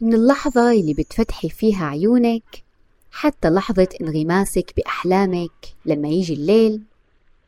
[0.00, 2.64] من اللحظة اللي بتفتحي فيها عيونك
[3.10, 6.82] حتى لحظة انغماسك بأحلامك لما يجي الليل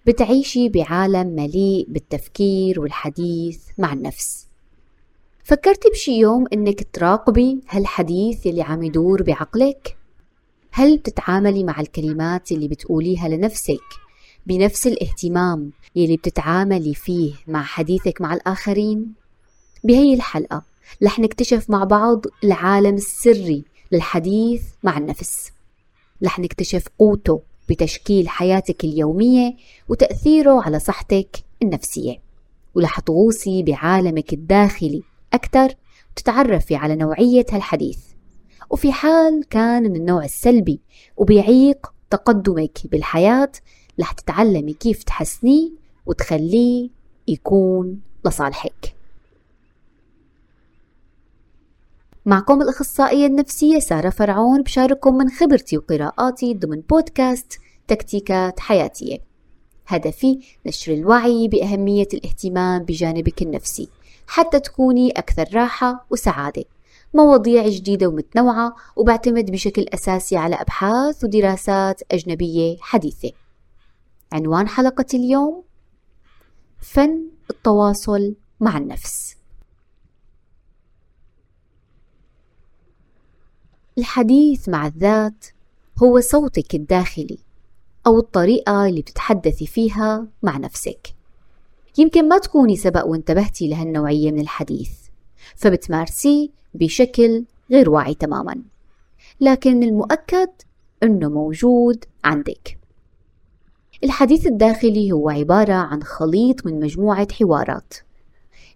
[0.06, 4.46] بتعيشي بعالم مليء بالتفكير والحديث مع النفس
[5.44, 9.96] فكرتي بشي يوم إنك تراقبي هالحديث اللي عم يدور بعقلك؟
[10.72, 13.84] هل بتتعاملي مع الكلمات اللي بتقوليها لنفسك
[14.46, 19.14] بنفس الاهتمام يلي بتتعاملي فيه مع حديثك مع الآخرين؟
[19.84, 20.62] بهي الحلقة
[21.02, 25.52] رح نكتشف مع بعض العالم السري للحديث مع النفس.
[26.24, 29.56] رح نكتشف قوته بتشكيل حياتك اليومية
[29.88, 32.16] وتأثيره على صحتك النفسية.
[32.74, 35.74] ورح تغوصي بعالمك الداخلي أكثر
[36.12, 37.98] وتتعرفي على نوعية هالحديث.
[38.70, 40.80] وفي حال كان من النوع السلبي
[41.16, 43.52] وبيعيق تقدمك بالحياة
[44.00, 45.70] رح تتعلمي كيف تحسنيه
[46.06, 46.90] وتخليه
[47.28, 48.95] يكون لصالحك.
[52.26, 59.18] معكم الأخصائية النفسية سارة فرعون بشارككم من خبرتي وقراءاتي ضمن بودكاست تكتيكات حياتية.
[59.86, 63.88] هدفي نشر الوعي بأهمية الاهتمام بجانبك النفسي
[64.26, 66.64] حتى تكوني أكثر راحة وسعادة.
[67.14, 73.30] مواضيع جديدة ومتنوعة وبعتمد بشكل أساسي على أبحاث ودراسات أجنبية حديثة.
[74.32, 75.62] عنوان حلقة اليوم
[76.80, 79.36] فن التواصل مع النفس.
[83.98, 85.46] الحديث مع الذات
[86.02, 87.38] هو صوتك الداخلي
[88.06, 91.14] أو الطريقة اللي بتتحدثي فيها مع نفسك.
[91.98, 94.90] يمكن ما تكوني سبق وانتبهتي لهالنوعية من الحديث
[95.56, 98.62] فبتمارسيه بشكل غير واعي تماما.
[99.40, 100.50] لكن المؤكد
[101.02, 102.78] أنه موجود عندك.
[104.04, 107.94] الحديث الداخلي هو عبارة عن خليط من مجموعة حوارات.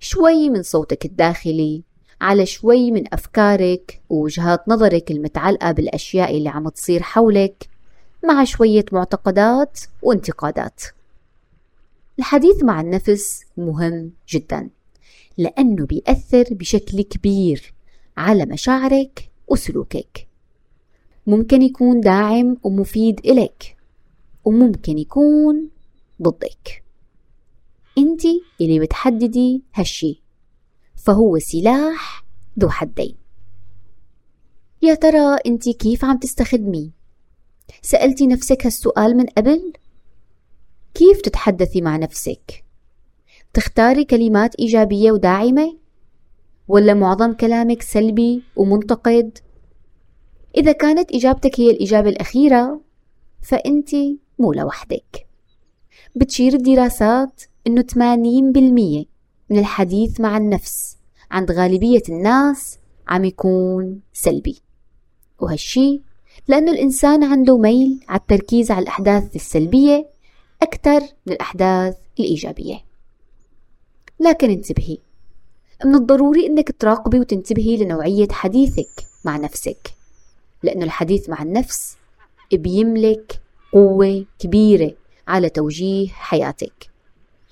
[0.01, 1.83] شوي من صوتك الداخلي
[2.21, 7.69] على شوي من أفكارك ووجهات نظرك المتعلقة بالأشياء اللي عم تصير حولك
[8.25, 10.83] مع شوية معتقدات وانتقادات.
[12.19, 14.71] الحديث مع النفس مهم جدا
[15.39, 17.75] لأنه بيأثر بشكل كبير
[18.17, 20.29] على مشاعرك وسلوكك.
[21.27, 23.77] ممكن يكون داعم ومفيد إلك
[24.45, 25.69] وممكن يكون
[26.23, 26.83] ضدك.
[27.99, 28.23] انت
[28.61, 30.23] اللي بتحددي هالشي.
[31.05, 32.25] فهو سلاح
[32.61, 33.17] ذو حدين
[34.83, 36.91] يا ترى أنت كيف عم تستخدميه
[37.83, 39.73] سألتي نفسك هالسؤال من قبل؟
[40.95, 42.65] كيف تتحدثي مع نفسك؟
[43.55, 45.77] تختاري كلمات إيجابية وداعمة؟
[46.69, 49.39] ولا معظم كلامك سلبي ومنتقد؟
[50.57, 52.81] إذا كانت إجابتك هي الإجابة الأخيرة
[53.43, 53.91] فأنت
[54.39, 55.27] مو لوحدك
[56.17, 57.83] بتشير الدراسات أنه
[59.05, 59.10] 80%
[59.51, 60.97] من الحديث مع النفس
[61.31, 62.79] عند غالبية الناس
[63.09, 64.61] عم يكون سلبي.
[65.41, 66.01] وهالشي
[66.49, 70.09] لأنه الإنسان عنده ميل على التركيز على الأحداث السلبية
[70.63, 72.85] أكثر من الأحداث الإيجابية.
[74.21, 74.99] لكن انتبهي
[75.85, 79.95] من الضروري أنك تراقبي وتنتبهي لنوعية حديثك مع نفسك
[80.63, 81.97] لأنه الحديث مع النفس
[82.53, 83.41] بيملك
[83.73, 84.93] قوة كبيرة
[85.29, 86.91] على توجيه حياتك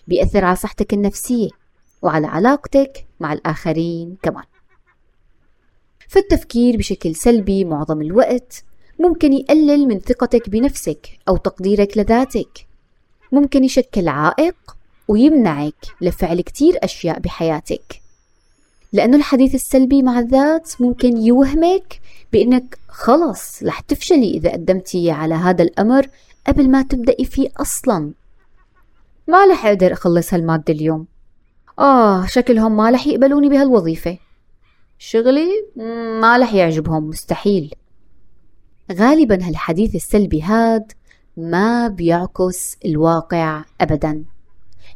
[0.08, 1.48] بيأثر على صحتك النفسية.
[2.02, 4.44] وعلى علاقتك مع الآخرين كمان.
[6.08, 8.64] فالتفكير بشكل سلبي معظم الوقت
[8.98, 12.66] ممكن يقلل من ثقتك بنفسك أو تقديرك لذاتك.
[13.32, 14.76] ممكن يشكل عائق
[15.08, 18.00] ويمنعك لفعل كتير أشياء بحياتك.
[18.92, 22.00] لأنه الحديث السلبي مع الذات ممكن يوهمك
[22.32, 26.08] بأنك خلص رح تفشلي إذا قدمتي على هذا الأمر
[26.46, 28.12] قبل ما تبدأي فيه أصلا.
[29.28, 31.06] ما رح أقدر أخلص هالمادة اليوم.
[31.78, 34.18] آه شكلهم ما رح يقبلوني بهالوظيفة.
[34.98, 35.48] شغلي
[36.20, 37.74] ما رح يعجبهم مستحيل.
[38.92, 40.92] غالبا هالحديث السلبي هاد
[41.36, 44.24] ما بيعكس الواقع أبدا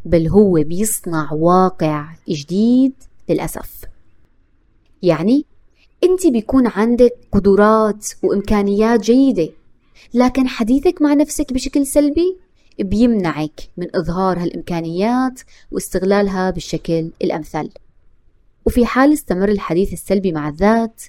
[0.04, 2.92] بل هو بيصنع واقع جديد
[3.28, 3.84] للأسف.
[5.02, 5.44] يعني
[6.04, 9.48] أنت بيكون عندك قدرات وإمكانيات جيدة
[10.14, 12.36] لكن حديثك مع نفسك بشكل سلبي
[12.78, 15.40] بيمنعك من إظهار هالإمكانيات
[15.70, 17.70] واستغلالها بالشكل الأمثل
[18.66, 21.02] وفي حال استمر الحديث السلبي مع الذات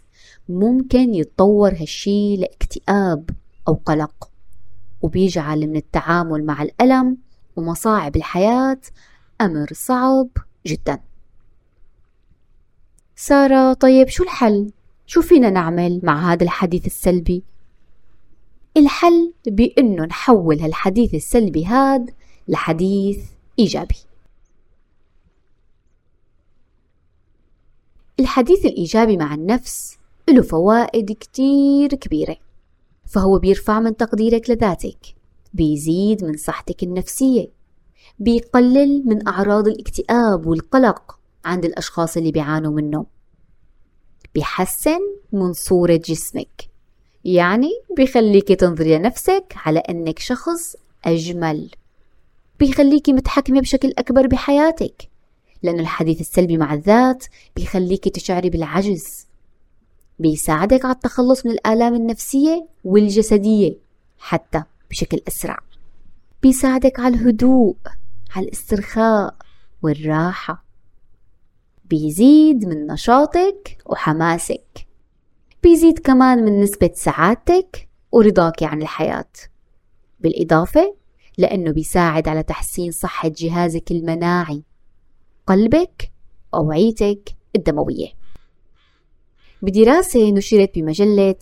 [0.50, 3.30] ممكن يتطور هالشي لاكتئاب
[3.68, 4.30] أو قلق
[5.01, 7.18] وبيجعل من التعامل مع الألم
[7.56, 8.80] ومصاعب الحياة
[9.42, 10.27] أمر صعب
[10.65, 11.00] جدا
[13.15, 14.71] سارة طيب شو الحل؟
[15.06, 17.44] شو فينا نعمل مع هذا الحديث السلبي؟
[18.77, 22.11] الحل بأنه نحول هالحديث السلبي هاد
[22.47, 23.19] لحديث
[23.59, 23.95] إيجابي.
[28.19, 29.97] الحديث الإيجابي مع النفس
[30.29, 32.37] له فوائد كتير كبيرة
[33.05, 35.15] فهو بيرفع من تقديرك لذاتك
[35.53, 37.47] بيزيد من صحتك النفسية
[38.19, 43.05] بيقلل من أعراض الاكتئاب والقلق عند الأشخاص اللي بيعانوا منه
[44.35, 44.99] بيحسن
[45.31, 46.72] من صورة جسمك.
[47.25, 50.75] يعني بيخليك تنظري لنفسك على أنك شخص
[51.05, 51.69] أجمل.
[52.59, 55.09] بيخليك متحكمة بشكل أكبر بحياتك
[55.63, 57.25] لأن الحديث السلبي مع الذات
[57.55, 59.27] بيخليك تشعري بالعجز.
[60.19, 63.75] بيساعدك على التخلص من الآلام النفسية والجسدية
[64.19, 65.59] حتى بشكل أسرع.
[66.41, 67.75] بيساعدك على الهدوء
[68.35, 69.35] على الاسترخاء
[69.81, 70.63] والراحة.
[71.85, 74.82] بيزيد من نشاطك وحماسك.
[75.63, 79.30] بيزيد كمان من نسبة سعادتك ورضاك عن الحياة.
[80.19, 80.95] بالإضافة
[81.38, 84.63] لأنه بيساعد على تحسين صحة جهازك المناعي
[85.48, 86.12] قلبك
[86.54, 88.07] وأوعيتك الدموية.
[89.62, 91.36] بدراسة نشرت بمجلة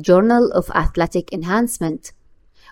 [0.00, 2.12] Journal of Athletic Enhancement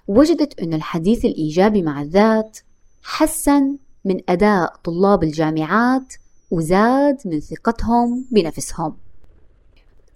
[0.08, 2.58] وجدت أن الحديث الإيجابي مع الذات
[3.02, 6.14] حسن من أداء طلاب الجامعات
[6.50, 9.01] وزاد من ثقتهم بنفسهم.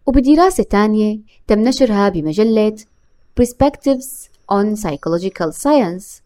[0.06, 2.76] وبدراسة تانية تم نشرها بمجلة
[3.40, 6.22] Perspectives on Psychological Science.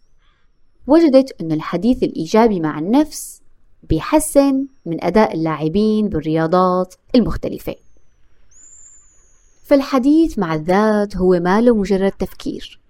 [0.86, 3.42] وجدت أن الحديث الإيجابي مع النفس
[3.82, 7.74] بيحسن من أداء اللاعبين بالرياضات المختلفة.
[9.64, 12.80] فالحديث مع الذات هو ما له مجرد تفكير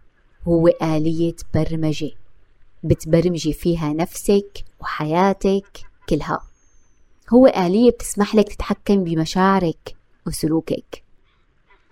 [0.49, 2.11] هو آلية برمجة.
[2.85, 6.41] بتبرمجي فيها نفسك وحياتك كلها.
[7.33, 11.03] هو آلية بتسمح لك تتحكم بمشاعرك وسلوكك.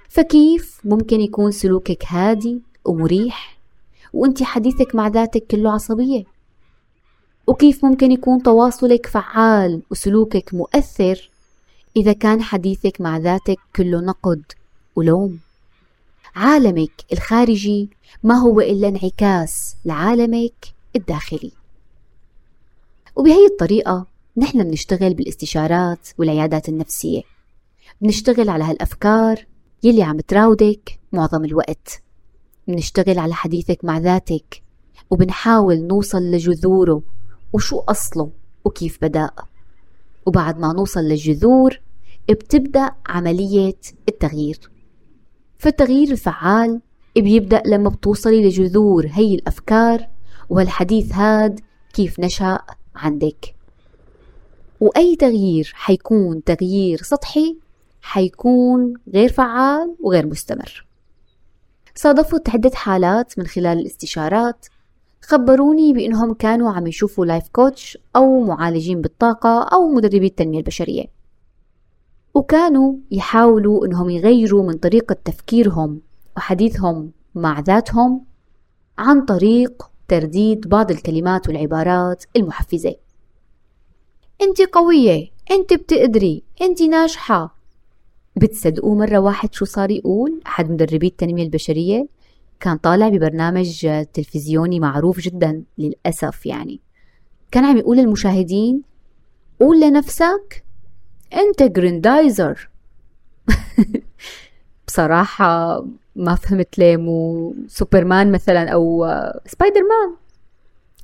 [0.08, 3.58] فكيف ممكن يكون سلوكك هادي ومريح
[4.12, 6.24] وأنت حديثك مع ذاتك كله عصبية؟
[7.46, 11.30] وكيف ممكن يكون تواصلك فعال وسلوكك مؤثر
[11.96, 14.42] إذا كان حديثك مع ذاتك كله نقد
[14.96, 15.38] ولوم؟
[16.36, 17.90] عالمك الخارجي
[18.22, 21.52] ما هو إلا انعكاس لعالمك الداخلي.
[23.16, 27.22] وبهي الطريقة نحن بنشتغل بالاستشارات والعيادات النفسية.
[28.00, 29.46] بنشتغل على هالأفكار
[29.82, 32.02] يلي عم تراودك معظم الوقت.
[32.68, 34.62] بنشتغل على حديثك مع ذاتك
[35.10, 37.02] وبنحاول نوصل لجذوره
[37.52, 38.30] وشو أصله
[38.64, 39.30] وكيف بدأ.
[40.26, 41.80] وبعد ما نوصل للجذور
[42.30, 43.78] بتبدأ عملية
[44.08, 44.70] التغيير.
[45.58, 46.80] فالتغيير الفعال
[47.16, 50.08] بيبدأ لما بتوصلي لجذور هي الأفكار
[50.48, 51.60] والحديث هاد
[51.92, 52.58] كيف نشأ
[52.94, 53.54] عندك.
[54.80, 57.56] وأي تغيير حيكون تغيير سطحي
[58.08, 60.86] حيكون غير فعال وغير مستمر.
[61.94, 64.66] صادفت عدة حالات من خلال الاستشارات.
[65.22, 71.04] خبروني بأنهم كانوا عم يشوفوا لايف كوتش أو معالجين بالطاقة أو مدربي التنمية البشرية.
[72.34, 76.00] وكانوا يحاولوا أنهم يغيروا من طريقة تفكيرهم
[76.36, 78.24] وحديثهم مع ذاتهم
[78.98, 82.94] عن طريق ترديد بعض الكلمات والعبارات المحفزة.
[84.42, 87.57] انت قوية انت بتقدري انت ناجحة
[88.38, 92.08] بتصدقوا مرة واحد شو صار يقول؟ أحد مدربي التنمية البشرية
[92.60, 96.80] كان طالع ببرنامج تلفزيوني معروف جدا للأسف يعني.
[97.50, 98.82] كان عم يقول للمشاهدين
[99.60, 100.64] قول لنفسك
[101.34, 102.70] أنت جريندايزر.
[104.86, 105.84] بصراحة
[106.16, 109.06] ما فهمت ليه مو سوبرمان مثلا أو
[109.46, 110.16] سبايدر مان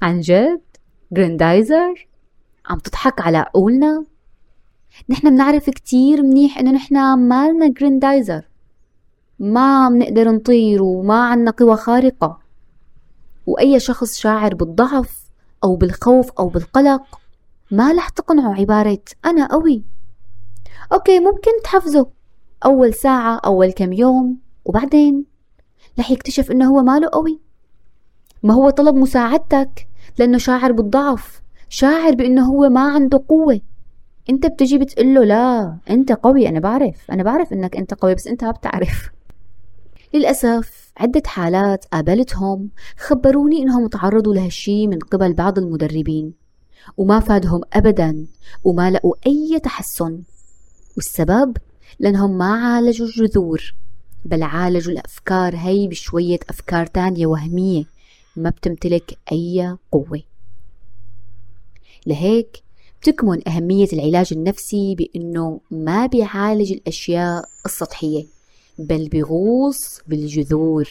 [0.02, 0.60] عن جد
[1.12, 2.08] جريندايزر؟
[2.66, 4.04] عم تضحك على عقولنا
[5.08, 8.48] نحن بنعرف كتير منيح إنه نحن مالنا جريندايزر
[9.38, 12.38] ما بنقدر نطير وما عنا قوى خارقة.
[13.46, 15.30] وأي شخص شاعر بالضعف
[15.64, 17.20] أو بالخوف أو بالقلق
[17.70, 19.82] ما رح تقنعه عبارة أنا قوي.
[20.92, 22.06] أوكي ممكن تحفزه.
[22.64, 25.24] أول ساعة أول كم يوم وبعدين
[25.98, 27.40] رح يكتشف إنه هو ماله قوي.
[28.42, 31.42] ما هو طلب مساعدتك لأنه شاعر بالضعف.
[31.68, 33.60] شاعر بأنه هو ما عنده قوة.
[34.30, 38.26] انت بتجي بتقول له لا انت قوي أنا بعرف أنا بعرف انك انت قوي بس
[38.26, 39.10] انت ما بتعرف.
[40.14, 46.34] للأسف عدة حالات قابلتهم خبروني إنهم تعرضوا لهالشي من قبل بعض المدربين
[46.96, 48.26] وما فادهم أبدا
[48.64, 50.22] وما لقوا أي تحسن.
[50.96, 51.56] والسبب؟
[51.98, 53.74] لأنهم ما عالجوا الجذور
[54.24, 57.84] بل عالجوا الأفكار هي بشوية أفكار تانية وهمية
[58.36, 60.22] ما بتمتلك أي قوة.
[62.06, 62.63] لهيك
[63.04, 68.24] بتكمن أهمية العلاج النفسي بأنه ما بيعالج الأشياء السطحية
[68.78, 70.88] بل بيغوص بالجذور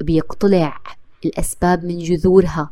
[0.00, 0.80] بيقتلع
[1.24, 2.70] الأسباب من جذورها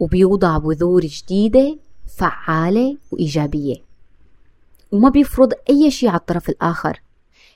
[0.00, 1.78] وبيوضع بذور جديدة
[2.16, 3.74] فعالة وإيجابية.
[4.92, 7.00] وما بيفرض أي شيء على الطرف الآخر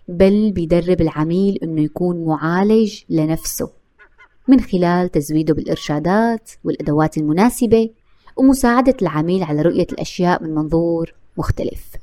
[0.09, 3.71] بل بيدرب العميل إنه يكون معالج لنفسه
[4.49, 7.90] من خلال تزويده بالإرشادات والأدوات المناسبة
[8.40, 11.97] ومساعدة العميل على رؤية الأشياء من منظور مختلف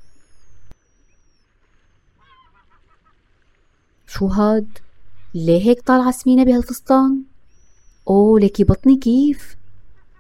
[4.08, 4.68] شو هاد؟
[5.36, 7.24] ليه هيك طالعة سمينة بهالفستان؟
[8.08, 9.58] أوه ليكي بطني كيف؟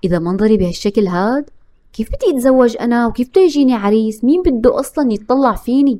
[0.03, 1.49] إذا منظري بهالشكل هاد
[1.93, 5.99] كيف بدي أتزوج أنا وكيف بده يجيني عريس؟ مين بده أصلا يتطلع فيني؟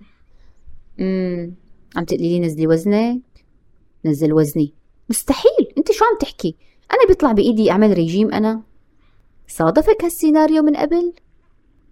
[1.00, 1.54] أمم
[1.96, 3.22] عم تقولي لي نزلي وزنك؟
[4.06, 4.74] نزل وزني
[5.10, 6.56] مستحيل أنت شو عم تحكي؟
[6.92, 8.62] أنا بيطلع بإيدي أعمل ريجيم أنا
[9.48, 11.14] صادفك هالسيناريو من قبل؟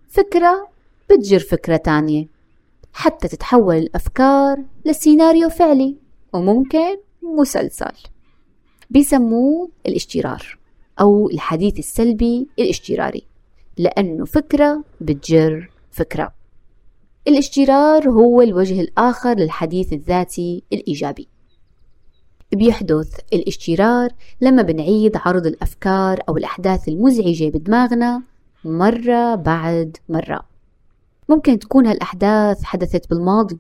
[0.08, 0.70] فكرة
[1.10, 2.28] بتجر فكرة تانية.
[2.94, 5.96] حتى تتحول الأفكار لسيناريو فعلي
[6.34, 7.92] وممكن مسلسل.
[8.90, 10.58] بيسموه الاشترار
[11.00, 13.24] أو الحديث السلبي الاشتراري
[13.78, 16.34] لأنه فكرة بتجر فكرة.
[17.28, 21.28] الاشترار هو الوجه الآخر للحديث الذاتي الإيجابي.
[22.56, 24.10] بيحدث الاشترار
[24.42, 28.22] لما بنعيد عرض الأفكار أو الأحداث المزعجة بدماغنا
[28.66, 30.46] مرة بعد مرة.
[31.30, 33.58] ممكن تكون هالأحداث حدثت بالماضي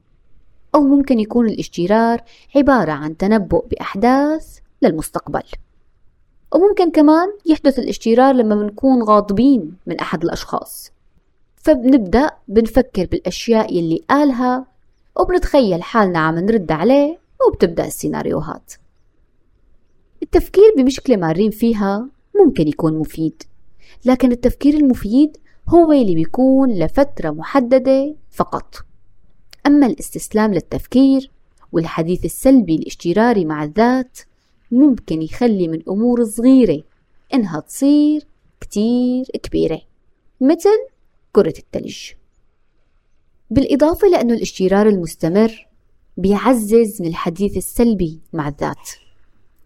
[0.75, 2.21] أو ممكن يكون الاشترار
[2.55, 5.43] عبارة عن تنبؤ بأحداث للمستقبل.
[6.53, 10.91] وممكن كمان يحدث الاشترار لما بنكون غاضبين من أحد الأشخاص.
[11.55, 14.65] فبنبدأ بنفكر بالأشياء يلي قالها
[15.19, 18.73] وبنتخيل حالنا عم نرد عليه وبتبدأ السيناريوهات.
[20.25, 23.43] التفكير بمشكلة مارين فيها ممكن يكون مفيد.
[24.05, 25.37] لكن التفكير المفيد
[25.69, 28.75] هو اللي بيكون لفترة محددة فقط.
[29.67, 31.31] أما الاستسلام للتفكير
[31.71, 34.19] والحديث السلبي الاشتراري مع الذات
[34.71, 36.83] ممكن يخلي من أمور صغيرة
[37.33, 38.27] إنها تصير
[38.61, 39.81] كتير كبيرة
[40.41, 40.79] مثل
[41.31, 42.11] كرة التلج.
[43.49, 45.67] بالإضافة لأنه الاشترار المستمر
[46.17, 49.04] بيعزز من الحديث السلبي مع الذات.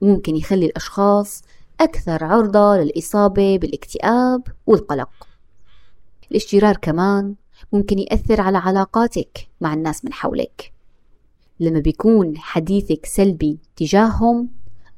[0.01, 1.43] ممكن يخلي الأشخاص
[1.81, 5.27] أكثر عرضة للإصابة بالاكتئاب والقلق
[6.31, 7.35] الاشترار كمان
[7.73, 10.73] ممكن يأثر على علاقاتك مع الناس من حولك
[11.59, 14.49] لما بيكون حديثك سلبي تجاههم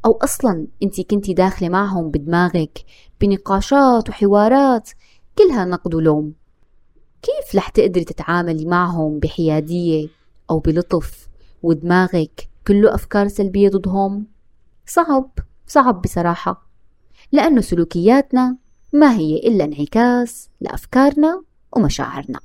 [0.06, 2.86] أو أصلا أنت كنتي داخلة معهم بدماغك
[3.22, 4.90] بنقاشات وحوارات
[5.38, 6.34] كلها نقد ولوم
[7.22, 10.08] كيف رح تقدري تتعاملي معهم بحيادية
[10.50, 11.28] أو بلطف
[11.64, 14.26] ودماغك كله أفكار سلبية ضدهم؟
[14.94, 15.32] صعب
[15.68, 16.68] صعب بصراحة
[17.32, 18.58] لأنه سلوكياتنا
[18.94, 22.40] ما هي إلا انعكاس لأفكارنا ومشاعرنا.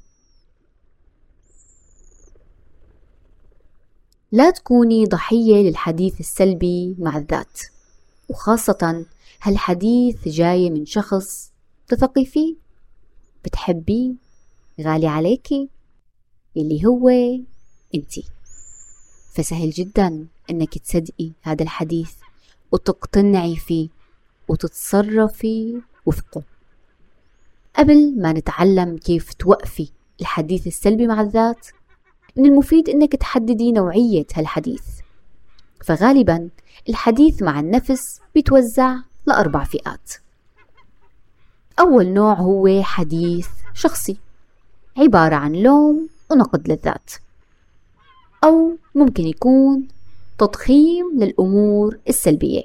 [4.33, 7.61] لا تكوني ضحية للحديث السلبي مع الذات
[8.29, 9.07] وخاصة
[9.43, 11.53] هالحديث جاي من شخص
[11.89, 12.57] تثقي فيه
[13.45, 14.15] بتحبيه
[14.81, 15.69] غالي عليكي
[16.57, 17.09] اللي هو
[17.95, 18.25] انتي
[19.35, 22.26] فسهل جدا إنك تصدقي هذا الحديث.
[22.77, 23.89] وتقتنعي فيه
[24.49, 26.43] وتتصرفي وفقه.
[27.77, 29.89] قبل ما نتعلم كيف توقفي
[30.21, 31.67] الحديث السلبي مع الذات
[32.37, 34.85] من المفيد إنك تحددي نوعية هالحديث.
[35.85, 36.49] فغالبا
[36.89, 40.13] الحديث مع النفس بيتوزع لأربع فئات.
[41.81, 44.17] أول نوع هو حديث شخصي
[44.97, 47.11] عبارة عن لوم ونقد للذات
[48.45, 49.89] أو ممكن يكون
[50.39, 52.63] تضخيم للأمور السلبية.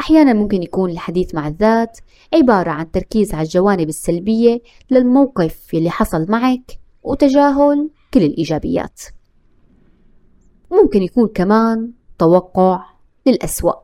[0.00, 1.98] أحيانا ممكن يكون الحديث مع الذات
[2.34, 4.60] عبارة عن تركيز على الجوانب السلبية
[4.90, 9.00] للموقف اللي حصل معك وتجاهل كل الإيجابيات.
[10.70, 12.84] ممكن يكون كمان توقع
[13.26, 13.74] للأسوأ.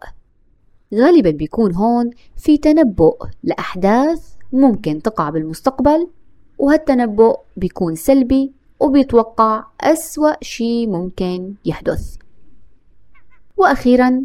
[0.94, 6.08] غالبا بيكون هون في تنبؤ لأحداث ممكن تقع بالمستقبل
[6.58, 12.16] وهالتنبؤ بيكون سلبي وبيتوقع أسوأ شي ممكن يحدث.
[13.56, 14.22] وأخيرا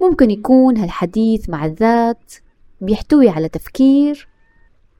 [0.00, 2.32] ممكن يكون هالحديث مع الذات
[2.80, 4.28] بيحتوي على تفكير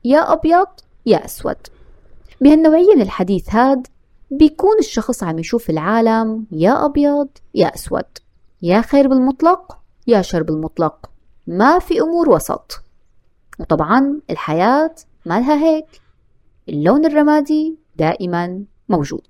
[0.05, 0.67] يا أبيض
[1.07, 1.57] يا أسود.
[2.41, 3.87] بهالنوعية من الحديث هاد
[4.31, 8.19] بيكون الشخص عم يشوف العالم يا أبيض يا أسود.
[8.63, 11.11] يا خير بالمطلق يا شر بالمطلق.
[11.47, 12.83] ما في أمور وسط.
[13.59, 14.95] وطبعا الحياة
[15.27, 15.87] مالها هيك.
[16.69, 19.27] اللون الرمادي دائما موجود.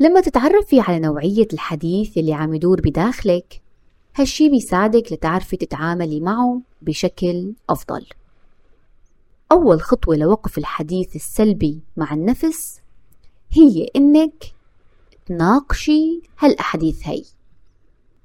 [0.00, 3.62] لما تتعرفي على نوعية الحديث اللي عم يدور بداخلك
[4.16, 8.06] هالشي بيساعدك لتعرفي تتعاملي معه بشكل أفضل.
[9.52, 12.80] أول خطوة لوقف الحديث السلبي مع النفس
[13.50, 14.44] هي إنك
[15.26, 17.24] تناقشي هالأحاديث هي.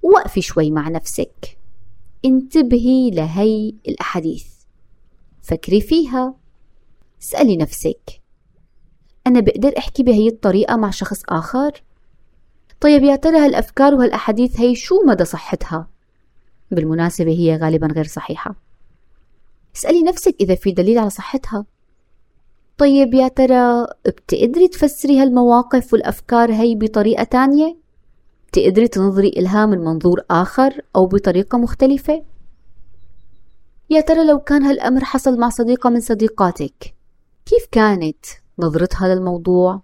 [0.01, 1.57] وقفي شوي مع نفسك.
[2.25, 4.45] انتبهي لهي الأحاديث.
[5.41, 6.33] فكري فيها.
[7.21, 8.20] اسألي نفسك.
[9.27, 11.83] أنا بقدر أحكي بهي الطريقة مع شخص آخر؟
[12.79, 15.87] طيب يا ترى هالأفكار وهالأحاديث هي شو مدى صحتها؟
[16.71, 18.55] بالمناسبة هي غالبا غير صحيحة
[19.75, 21.65] اسألي نفسك إذا في دليل على صحتها
[22.77, 27.77] طيب يا ترى بتقدري تفسري هالمواقف والأفكار هي بطريقة تانية؟
[28.47, 32.23] بتقدري تنظري إلها من منظور آخر أو بطريقة مختلفة؟
[33.89, 36.95] يا ترى لو كان هالأمر حصل مع صديقة من صديقاتك
[37.45, 38.25] كيف كانت
[38.59, 39.81] نظرتها للموضوع؟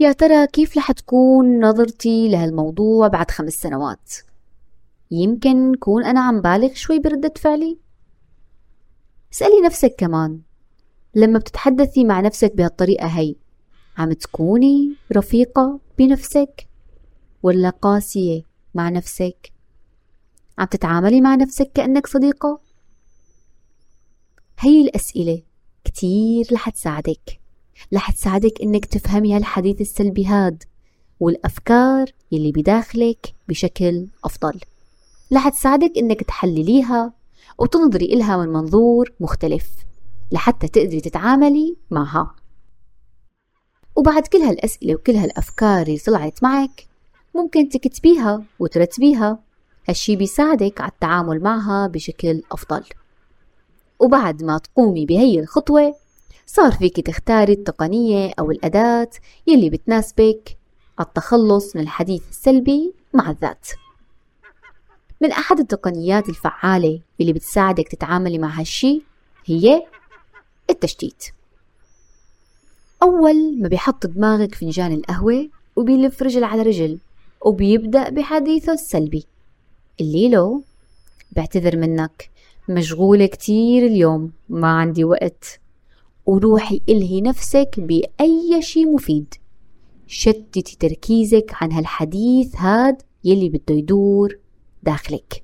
[0.00, 4.12] يا ترى كيف رح تكون نظرتي لهالموضوع بعد خمس سنوات؟
[5.10, 7.78] يمكن كون أنا عم بالغ شوي بردة فعلي؟
[9.32, 10.40] اسألي نفسك كمان
[11.14, 13.34] لما بتتحدثي مع نفسك بهالطريقة هي
[13.98, 16.68] عم تكوني رفيقة بنفسك
[17.42, 18.42] ولا قاسية
[18.74, 19.52] مع نفسك
[20.58, 22.60] عم تتعاملي مع نفسك كأنك صديقة
[24.58, 25.42] هي الأسئلة
[25.84, 27.40] كتير رح تساعدك
[27.94, 30.64] رح تساعدك إنك تفهمي هالحديث السلبي هاد
[31.20, 34.60] والأفكار يلي بداخلك بشكل أفضل.
[35.32, 37.12] رح تساعدك إنك تحلليها
[37.58, 39.70] وتنظري إلها من منظور مختلف
[40.32, 42.34] لحتى تقدري تتعاملي معها.
[43.96, 46.86] وبعد كل هالأسئلة وكل هالأفكار اللي طلعت معك
[47.34, 49.38] ممكن تكتبيها وترتبيها.
[49.88, 52.84] هالشي بيساعدك على التعامل معها بشكل أفضل.
[53.98, 55.94] وبعد ما تقومي بهي الخطوة
[56.46, 59.10] صار فيك تختاري التقنية أو الأداة
[59.46, 60.56] يلي بتناسبك
[61.00, 63.68] التخلص من الحديث السلبي مع الذات.
[65.20, 69.02] من أحد التقنيات الفعالة اللي بتساعدك تتعاملي مع هالشي
[69.44, 69.86] هي
[70.70, 71.24] التشتيت.
[73.02, 76.98] أول ما بيحط دماغك فنجان القهوة وبيلف رجل على رجل
[77.40, 79.24] وبيبدأ بحديثه السلبي.
[80.00, 80.62] اللي له
[81.32, 82.30] بعتذر منك
[82.68, 85.60] مشغولة كتير اليوم ما عندي وقت.
[86.26, 89.34] وروحي إلهي نفسك بأي شي مفيد.
[90.06, 94.38] شتتي تركيزك عن هالحديث هاد يلي بده يدور
[94.82, 95.42] داخلك.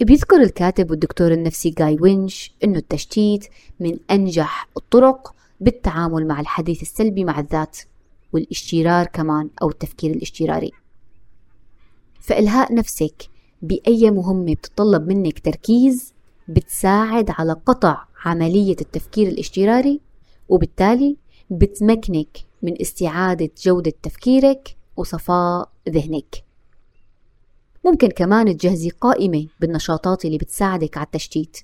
[0.00, 3.46] بيذكر الكاتب والدكتور النفسي جاي وينش إنه التشتيت
[3.80, 7.78] من أنجح الطرق بالتعامل مع الحديث السلبي مع الذات
[8.32, 10.72] والاشترار كمان أو التفكير الاشتراري.
[12.20, 13.28] فإلهاء نفسك
[13.62, 16.14] بأي مهمة بتطلب منك تركيز
[16.48, 20.00] بتساعد على قطع عملية التفكير الاشتراري
[20.48, 21.16] وبالتالي
[21.50, 26.44] بتمكنك من استعادة جودة تفكيرك وصفاء ذهنك.
[27.84, 31.58] ممكن كمان تجهزي قائمة بالنشاطات اللي بتساعدك على التشتيت.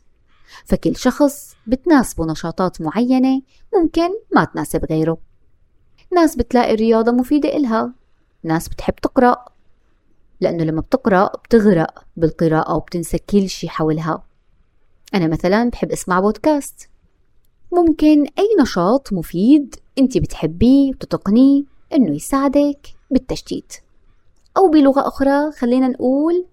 [0.64, 3.42] فكل شخص بتناسبه نشاطات معينة
[3.74, 5.18] ممكن ما تناسب غيره.
[6.12, 7.92] ناس بتلاقي الرياضة مفيدة إلها
[8.42, 9.44] ناس بتحب تقرأ
[10.40, 14.22] لأنه لما بتقرأ بتغرق بالقراءة وبتنسى كل شي حولها.
[15.14, 16.88] أنا مثلا بحب أسمع بودكاست.
[17.72, 23.72] ممكن أي نشاط مفيد أنت بتحبيه وتتقنيه إنه يساعدك بالتشتيت.
[24.56, 26.46] أو بلغة أخرى خلينا نقول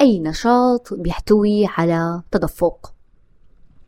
[0.00, 2.94] أي نشاط بيحتوي على تدفق.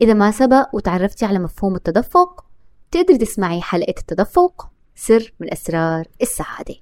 [0.03, 2.45] إذا ما سبق وتعرفتي على مفهوم التدفق
[2.91, 6.75] تقدري تسمعي حلقة التدفق سر من أسرار السعادة.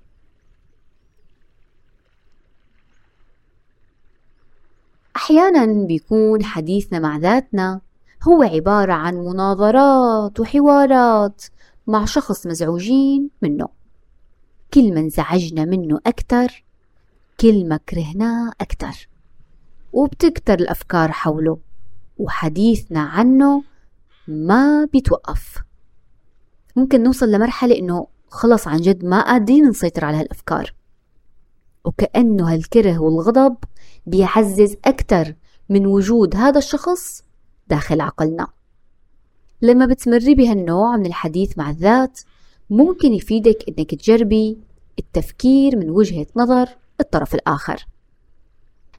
[5.16, 7.80] أحيانا بيكون حديثنا مع ذاتنا
[8.22, 11.44] هو عبارة عن مناظرات وحوارات
[11.86, 13.68] مع شخص مزعوجين منه.
[14.74, 16.64] كل ما انزعجنا منه أكثر
[17.40, 19.08] كل ما كرهناه أكتر
[19.92, 21.58] وبتكتر الأفكار حوله
[22.18, 23.62] وحديثنا عنه
[24.28, 25.58] ما بيتوقف.
[26.76, 30.74] ممكن نوصل لمرحلة إنه خلص عن جد ما قادرين نسيطر على هالأفكار.
[31.84, 33.56] وكأنه هالكره والغضب
[34.06, 35.34] بيعزز أكتر
[35.68, 37.24] من وجود هذا الشخص
[37.68, 38.46] داخل عقلنا.
[39.62, 42.20] لما بتمري بهالنوع من الحديث مع الذات
[42.70, 44.58] ممكن يفيدك إنك تجربي
[44.98, 46.68] التفكير من وجهة نظر
[47.00, 47.86] الطرف الآخر.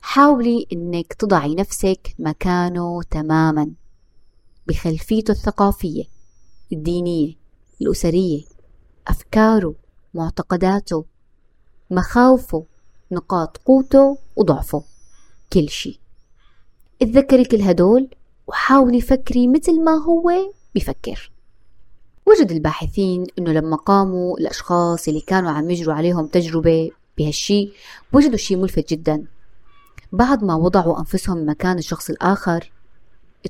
[0.01, 3.71] حاولي إنك تضعي نفسك مكانه تماما
[4.67, 6.03] بخلفيته الثقافية
[6.73, 7.33] الدينية
[7.81, 8.43] الأسرية
[9.07, 9.75] أفكاره
[10.13, 11.05] معتقداته
[11.91, 12.65] مخاوفه
[13.11, 14.83] نقاط قوته وضعفه.
[15.53, 15.97] كل شيء
[17.01, 18.07] اتذكري كل هدول
[18.47, 20.31] وحاولي فكري مثل ما هو
[20.75, 21.31] بفكر.
[22.27, 27.71] وجد الباحثين إنه لما قاموا الأشخاص اللي كانوا عم يجروا عليهم تجربة بهالشي
[28.13, 29.25] وجدوا شي ملفت جدا.
[30.11, 32.71] بعد ما وضعوا أنفسهم مكان الشخص الآخر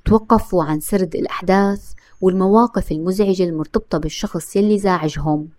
[0.06, 5.50] توقفوا عن سرد الأحداث والمواقف المزعجة المرتبطة بالشخص يلي زاعجهم.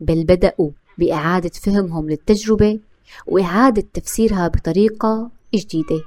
[0.00, 2.80] بل بدأوا بإعادة فهمهم للتجربة
[3.26, 6.04] وإعادة تفسيرها بطريقة جديدة.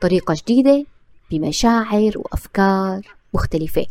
[0.00, 0.86] طريقة جديدة
[1.30, 3.86] بمشاعر وأفكار مختلفة.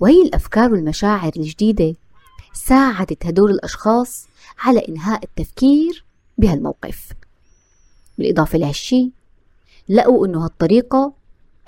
[0.00, 1.94] وهي الأفكار والمشاعر الجديدة
[2.52, 4.26] ساعدت هدول الأشخاص
[4.58, 6.04] على إنهاء التفكير
[6.38, 7.12] بهالموقف.
[8.18, 9.10] بالإضافة لهالشي
[9.88, 11.12] لقوا إنه هالطريقة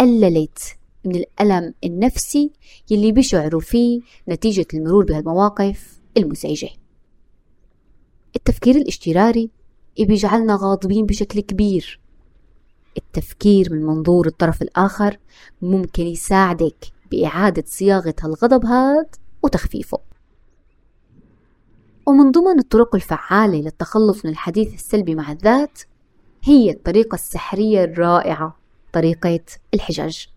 [0.00, 0.58] قللت
[1.04, 2.50] من الألم النفسي
[2.90, 6.68] يلي بيشعروا فيه نتيجة المرور بهالمواقف المزعجة.
[8.37, 9.51] التفكير الاشتراري
[9.99, 12.01] بيجعلنا غاضبين بشكل كبير.
[12.96, 15.18] التفكير من منظور الطرف الآخر
[15.62, 19.99] ممكن يساعدك بإعادة صياغة هالغضب هاد وتخفيفه.
[22.07, 25.79] ومن ضمن الطرق الفعالة للتخلص من الحديث السلبي مع الذات
[26.42, 28.57] هي الطريقة السحرية الرائعة
[28.92, 29.40] طريقة
[29.75, 30.29] الحجاج.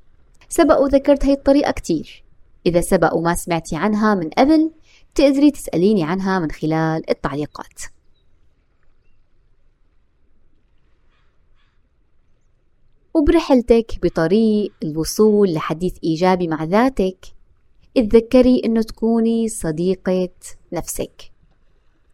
[0.50, 2.24] سبق وذكرت هاي الطريقة كتير.
[2.66, 4.72] إذا سبق وما سمعتي عنها من قبل
[5.16, 7.82] تقدري تسأليني عنها من خلال التعليقات.
[13.14, 17.26] وبرحلتك بطريق الوصول لحديث إيجابي مع ذاتك
[17.98, 20.30] اتذكري إنه تكوني صديقة
[20.74, 21.32] نفسك.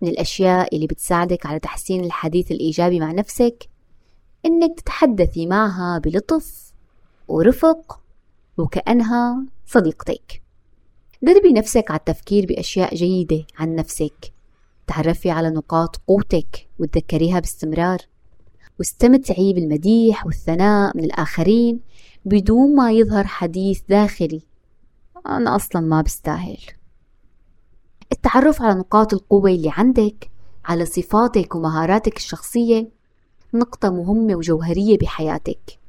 [0.01, 3.69] من الأشياء اللي بتساعدك على تحسين الحديث الإيجابي مع نفسك
[4.45, 6.73] إنك تتحدثي معها بلطف
[7.27, 7.99] ورفق
[8.57, 10.44] وكأنها صديقتك.
[11.21, 14.33] دربي نفسك على التفكير بأشياء جيدة عن نفسك.
[14.87, 17.97] تعرفي على نقاط قوتك وتذكريها باستمرار.
[18.79, 21.79] واستمتعي بالمديح والثناء من الآخرين
[22.25, 24.41] بدون ما يظهر حديث داخلي.
[25.27, 26.57] أنا أصلا ما بستاهل.
[28.11, 30.29] التعرف على نقاط القوة اللي عندك
[30.65, 32.89] على صفاتك ومهاراتك الشخصية
[33.53, 35.79] نقطة مهمة وجوهرية بحياتك.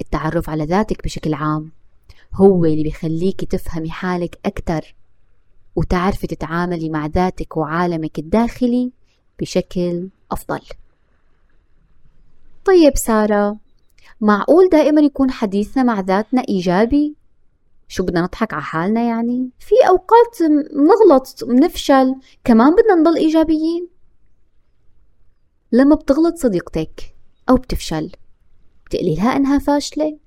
[0.00, 1.75] التعرف على ذاتك بشكل عام.
[2.34, 4.94] هو اللي بيخليك تفهمي حالك أكثر
[5.76, 8.92] وتعرفي تتعاملي مع ذاتك وعالمك الداخلي
[9.40, 10.60] بشكل أفضل
[12.64, 13.58] طيب سارة
[14.20, 17.16] معقول دائما يكون حديثنا مع ذاتنا إيجابي؟
[17.88, 23.88] شو بدنا نضحك على حالنا يعني؟ في أوقات نغلط ونفشل كمان بدنا نضل إيجابيين؟
[25.72, 27.14] لما بتغلط صديقتك
[27.48, 28.12] أو بتفشل
[28.86, 30.18] بتقلي لها إنها فاشلة؟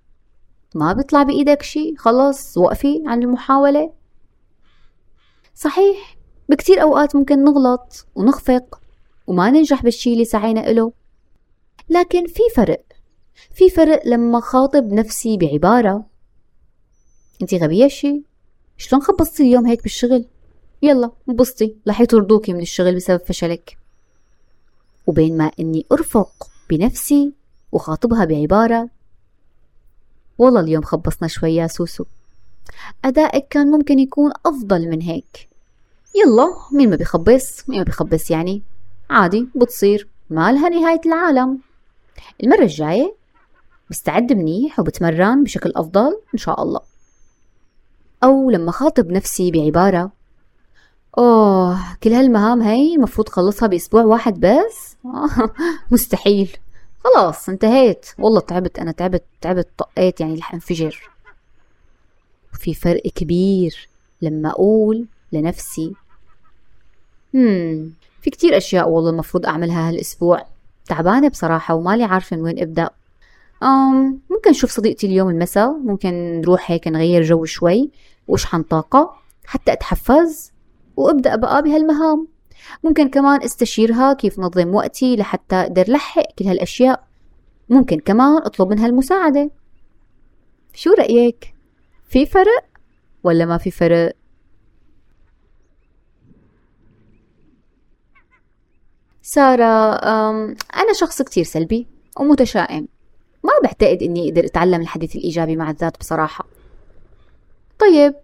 [0.75, 3.93] ما بيطلع بإيدك شي خلص وقفي عن المحاولة.
[5.55, 6.17] صحيح
[6.49, 8.81] بكتير أوقات ممكن نغلط ونخفق
[9.27, 10.91] وما ننجح بالشي اللي سعينا إله.
[11.89, 12.83] لكن في فرق
[13.53, 16.05] في فرق لما خاطب نفسي بعبارة.
[17.41, 18.23] انتي غبية شي؟
[18.77, 20.25] شلون خبصتي اليوم هيك بالشغل؟
[20.81, 23.77] يلا انبسطي رح يطردوكي من الشغل بسبب فشلك.
[25.07, 27.33] وبين ما إني أرفق بنفسي
[27.71, 28.89] وخاطبها بعبارة
[30.39, 32.05] والله اليوم خبصنا شوي يا سوسو.
[33.05, 35.49] أدائك كان ممكن يكون أفضل من هيك.
[36.15, 38.61] يلا مين ما بيخبص؟ مين ما بيخبص يعني؟
[39.09, 40.07] عادي بتصير.
[40.29, 41.59] ما لها نهاية العالم.
[42.43, 43.15] المرة الجاية
[43.89, 46.81] بستعد منيح وبتمرن بشكل أفضل إن شاء الله.
[48.23, 50.11] أو لما خاطب نفسي بعبارة.
[51.17, 54.95] أوه كل هالمهام هاي المفروض خلصها بأسبوع واحد بس؟
[55.91, 56.57] مستحيل.
[57.03, 58.05] خلاص انتهيت.
[58.17, 61.09] والله تعبت أنا تعبت تعبت طقيت يعني رح انفجر
[62.53, 63.89] في فرق كبير
[64.21, 65.93] لما أقول لنفسي
[67.33, 70.45] هم في كتير أشياء والله المفروض أعملها هالأسبوع.
[70.85, 72.89] تعبانة بصراحة ومالي عارفة من وين أبدأ.
[73.63, 75.71] أم ممكن نشوف صديقتي اليوم المساء.
[75.71, 77.89] ممكن نروح هيك نغير جو شوي.
[78.27, 80.51] واشحن طاقة حتى أتحفز
[80.97, 82.27] وأبدأ بقى بهالمهام.
[82.83, 87.07] ممكن كمان استشيرها كيف نظم وقتي لحتى أقدر لحق كل هالأشياء
[87.69, 89.51] ممكن كمان أطلب منها المساعدة
[90.73, 91.53] شو رأيك؟
[92.09, 92.65] في فرق
[93.23, 94.15] ولا ما في فرق؟
[99.21, 99.93] سارة
[100.75, 101.87] أنا شخص كتير سلبي
[102.19, 102.87] ومتشائم
[103.43, 106.45] ما بعتقد إني أقدر أتعلم الحديث الإيجابي مع الذات بصراحة
[107.79, 108.15] طيب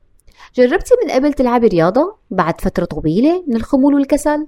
[0.55, 4.47] جربتي من قبل تلعبي رياضة بعد فترة طويلة من الخمول والكسل؟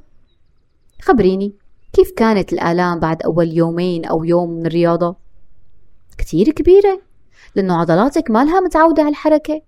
[1.02, 1.54] خبريني
[1.94, 5.16] كيف كانت الآلام بعد أول يومين أو يوم من الرياضة؟
[6.18, 7.02] كتير كبيرة
[7.56, 9.62] لأنه عضلاتك مالها متعودة على الحركة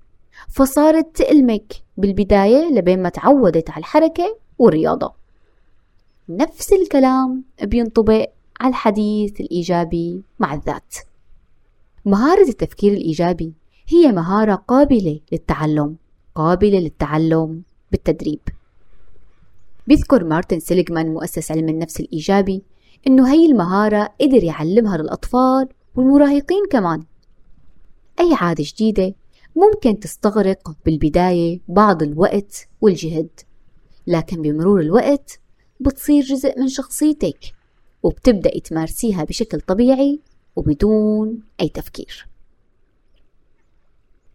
[0.49, 5.13] فصارت تألمك بالبداية لبين ما تعودت على الحركة والرياضة
[6.29, 8.25] نفس الكلام بينطبق
[8.61, 10.95] على الحديث الإيجابي مع الذات
[12.05, 13.53] مهارة التفكير الإيجابي
[13.87, 15.95] هي مهارة قابلة للتعلم
[16.39, 18.39] قابلة للتعلم بالتدريب.
[19.87, 22.63] بيذكر مارتن سيليغمان مؤسس علم النفس الإيجابي
[23.07, 27.03] إنه هي المهارة قدر يعلمها للأطفال والمراهقين كمان.
[28.19, 29.13] أي عادة جديدة
[29.55, 33.29] ممكن تستغرق بالبداية بعض الوقت والجهد
[34.07, 35.39] لكن بمرور الوقت
[35.79, 37.39] بتصير جزء من شخصيتك
[38.03, 40.19] وبتبدأي تمارسيها بشكل طبيعي
[40.55, 42.27] وبدون أي تفكير.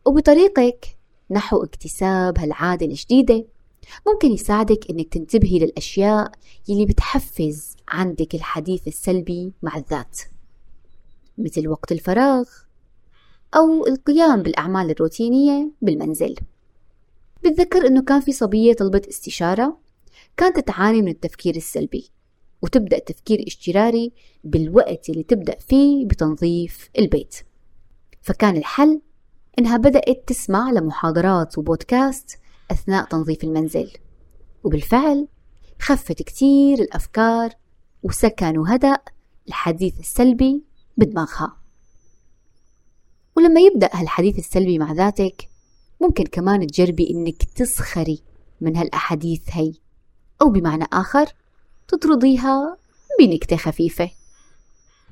[0.06, 0.96] وبطريقك
[1.30, 3.44] نحو اكتساب هالعادة الجديدة.
[4.06, 6.32] ممكن يساعدك إنك تنتبهي للأشياء
[6.68, 10.20] يلي بتحفز عندك الحديث السلبي مع الذات
[11.38, 12.44] مثل وقت الفراغ
[13.56, 16.34] أو القيام بالأعمال الروتينية بالمنزل.
[17.44, 19.78] بتذكر إنه كان في صبية طلبت استشارة
[20.37, 22.10] كانت تعاني من التفكير السلبي
[22.62, 24.12] وتبدأ تفكير اجتراري
[24.44, 27.34] بالوقت اللي تبدأ فيه بتنظيف البيت.
[28.22, 29.00] فكان الحل
[29.58, 32.38] إنها بدأت تسمع لمحاضرات وبودكاست
[32.70, 33.92] أثناء تنظيف المنزل
[34.64, 35.28] وبالفعل
[35.80, 37.50] خفت كتير الأفكار
[38.02, 38.98] وسكن وهدأ
[39.48, 40.64] الحديث السلبي
[40.96, 41.56] بدماغها.
[43.36, 45.48] ولما يبدأ هالحديث السلبي مع ذاتك
[46.00, 48.22] ممكن كمان تجربي إنك تسخري
[48.60, 49.72] من هالأحاديث هي
[50.42, 51.26] أو بمعنى آخر
[51.88, 52.76] تطرديها
[53.20, 54.10] بنكتة خفيفة.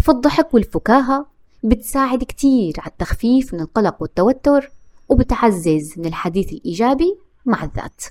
[0.00, 1.31] فالضحك والفكاهة
[1.64, 4.70] بتساعد كتير على التخفيف من القلق والتوتر
[5.08, 8.04] وبتعزز من الحديث الإيجابي مع الذات.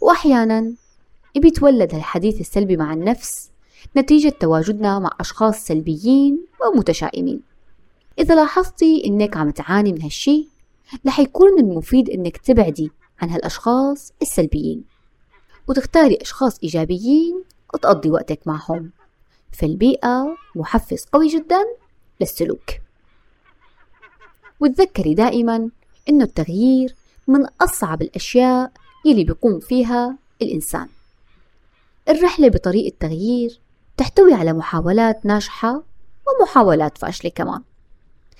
[0.00, 0.74] وأحيانا
[1.36, 3.50] بيتولد الحديث السلبي مع النفس
[3.96, 7.40] نتيجة تواجدنا مع أشخاص سلبيين ومتشائمين.
[8.18, 10.48] إذا لاحظتي إنك عم تعاني من هالشي
[11.06, 12.90] رح يكون من المفيد إنك تبعدي
[13.20, 14.84] عن هالأشخاص السلبيين.
[15.68, 17.44] وتختاري أشخاص إيجابيين
[17.74, 18.90] وتقضي وقتك معهم.
[19.52, 21.64] فالبيئة محفز قوي جدا
[22.20, 22.70] للسلوك.
[24.60, 25.70] وتذكري دائما
[26.08, 26.94] إنه التغيير
[27.28, 28.72] من أصعب الأشياء
[29.04, 30.88] يلي بيقوم فيها الإنسان.
[32.08, 33.60] الرحلة بطريق التغيير
[33.96, 35.82] تحتوي على محاولات ناجحة
[36.26, 37.62] ومحاولات فاشلة كمان.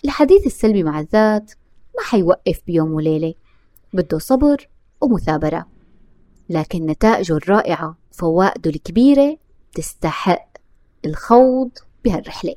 [0.04, 1.52] الحديث السلبي مع الذات
[1.96, 3.34] ما حيوقف بيوم وليلة
[3.92, 4.68] بده صبر
[5.00, 5.66] ومثابرة.
[6.48, 9.36] لكن نتائجه الرائعة وفوائده الكبيرة
[9.74, 10.48] تستحق
[11.06, 11.70] الخوض
[12.04, 12.54] بهالرحلة.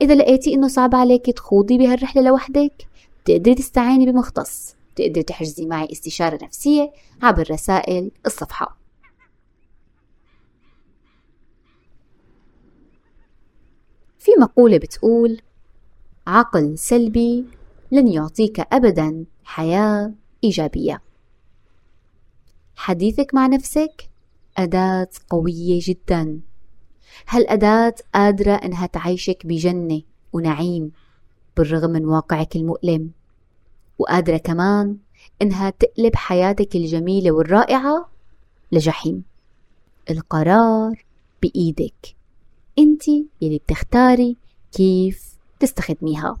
[0.00, 2.88] إذا لقيتي إنه صعب عليك تخوضي بهالرحلة لوحدك
[3.24, 4.76] تقدري تستعيني بمختص.
[4.96, 8.78] تقدري تحجزي معي استشارة نفسية عبر رسائل الصفحة.
[14.18, 15.40] في مقولة بتقول
[16.26, 17.44] عقل سلبي
[17.92, 20.12] لن يعطيك أبدا حياة
[20.44, 21.02] إيجابية.
[22.76, 24.10] حديثك مع نفسك
[24.58, 26.40] أداة قوية جدا.
[27.28, 30.92] هالأداة قادرة إنها تعيشك بجنة ونعيم
[31.56, 33.10] بالرغم من واقعك المؤلم؟
[33.98, 34.96] وقادرة كمان
[35.42, 38.08] إنها تقلب حياتك الجميلة والرائعة
[38.72, 39.24] لجحيم.
[40.10, 41.04] القرار
[41.42, 42.16] بإيدك.
[42.78, 43.08] أنت
[43.42, 44.36] يلي بتختاري
[44.72, 46.38] كيف تستخدميها.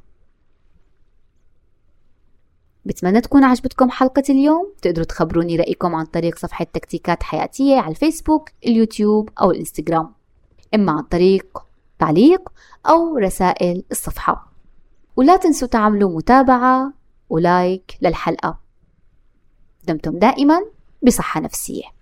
[2.84, 4.72] بتمنى تكون عجبتكم حلقة اليوم.
[4.82, 10.17] تقدروا تخبروني رأيكم عن طريق صفحة تكتيكات حياتية على الفيسبوك اليوتيوب أو الإنستغرام.
[10.74, 11.66] إما عن طريق
[11.98, 12.48] تعليق
[12.88, 14.52] أو رسائل الصفحة.
[15.16, 16.92] ولا تنسوا تعملوا متابعة
[17.28, 18.58] ولايك للحلقة.
[19.84, 20.60] دمتم دائما
[21.02, 21.97] بصحة نفسية.